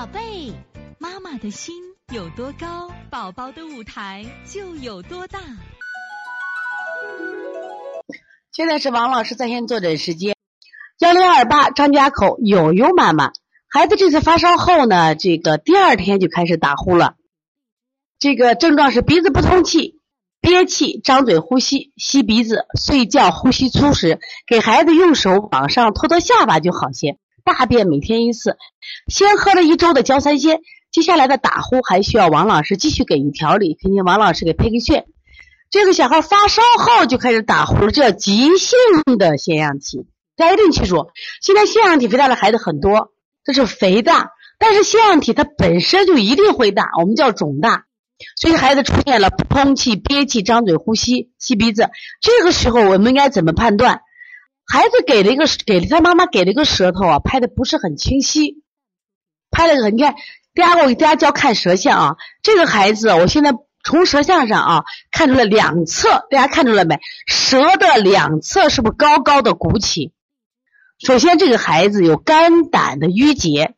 [0.00, 0.54] 宝贝，
[0.98, 1.74] 妈妈的心
[2.10, 5.38] 有多高，宝宝的舞台就有多大。
[8.50, 10.34] 现在是王老师在线坐诊时间，
[11.00, 13.32] 幺零二八张家口友友妈妈，
[13.68, 17.16] 孩子这次发烧后呢，这个第二天就开始打呼了，
[18.18, 19.96] 这个症状是鼻子不通气、
[20.40, 27.18] 憋气、张嘴呼吸、吸鼻子、睡觉呼吸粗时，给孩子用手往上托托下巴就好些。
[27.44, 28.56] 大便每天一次，
[29.08, 35.06] 先喝了一周的焦三仙，接下来的打呼还需要王老师继续给予调理，肯定王老师给配个穴。
[35.70, 38.78] 这个小孩发烧后就开始打呼了，这叫急性
[39.18, 40.06] 的腺样体。
[40.36, 41.10] 大家一定记住，
[41.42, 43.12] 现在腺样体肥大的孩子很多，
[43.44, 47.84] 这是肥大，但是腺样体它本身就一定会大，我们叫肿大。
[48.36, 51.88] 所以孩子出现了不通气、憋气、张嘴呼吸、吸鼻子，
[52.20, 54.02] 这个时候我们应该怎么判断？
[54.72, 58.62] 孩子给了一个给了他妈妈给了一个舌头啊，拍的不是很清晰，
[59.50, 60.14] 拍了个你看，
[60.54, 67.00] 大家我给大家教看舌象啊，这个孩子我现在从舌象上啊看出了两侧，大家看出来没？
[67.26, 70.12] 舌的两侧是不是高高的鼓起？
[71.00, 73.74] 首先这个孩子有肝胆的郁结，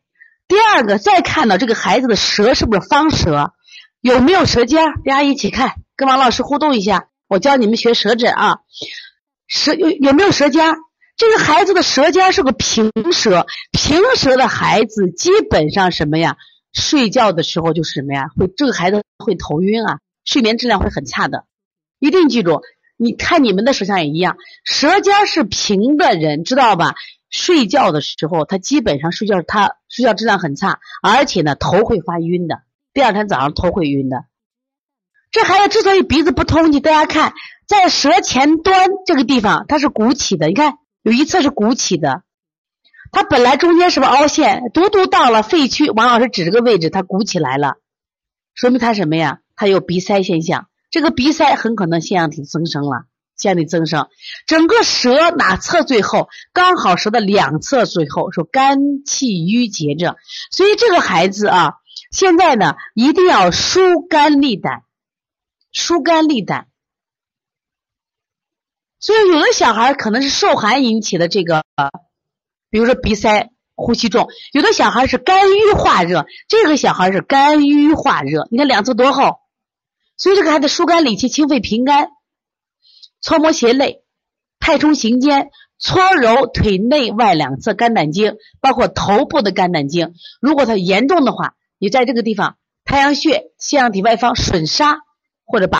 [0.47, 3.53] 第二个再看到这个孩子的舌是不是方舌？
[3.99, 4.85] 有没有舌尖？
[5.03, 8.57] 大家一起看，跟王老师互动一下，我教你们学舌诊啊。
[9.53, 10.75] 舌有有没有舌尖？
[11.15, 16.37] 这个孩子的舌尖是个平舌，平舌的孩子基本上什么呀？
[16.73, 18.29] 睡觉的时候就是什么呀？
[18.35, 21.45] 会这个孩子会头晕啊，睡眠质量会很差的。
[21.99, 22.61] 一定记住，
[22.97, 26.95] 你看你们的舌象也一样，舌尖是平的人知道吧？
[27.29, 34.25] 睡觉的时候他基本上睡觉他睡觉质量很差，而且呢头会发晕的，第二天早上头会晕的。
[35.31, 37.33] 这孩子之所以鼻子不通气，大家看。
[37.73, 40.47] 在舌前端这个地方，它是鼓起的。
[40.47, 42.21] 你看，有一侧是鼓起的，
[43.11, 44.69] 它本来中间是不是凹陷？
[44.73, 47.77] 独独到了肺区，王老师指这个位置，它鼓起来了，
[48.53, 49.39] 说明它什么呀？
[49.55, 50.67] 它有鼻塞现象。
[50.91, 53.05] 这个鼻塞很可能腺样体增生了，
[53.35, 54.07] 腺样体增生。
[54.45, 56.29] 整个舌哪侧最后？
[56.53, 60.17] 刚好舌的两侧最后，说肝气郁结着。
[60.51, 61.73] 所以这个孩子啊，
[62.11, 64.83] 现在呢一定要疏肝利胆，
[65.71, 66.67] 疏肝利胆。
[69.03, 71.65] 所以有的小孩可能是受寒引起的这个，
[72.69, 78.47] 比如说鼻塞、呼吸重；有的小孩是肝郁化热，这个小孩是肝郁化热。
[78.49, 79.39] 你看两侧多厚，
[80.15, 82.11] 所以这个孩子疏肝理气、清肺平肝，
[83.19, 84.03] 搓摩胁肋、
[84.57, 90.13] 太冲行间，搓揉腿内外两侧肝胆经，包括头部的肝胆经。
[90.39, 94.99] 如果它严重的话，你在这个地方太阳穴、腺样体外方吮杀
[95.43, 95.79] 或者把。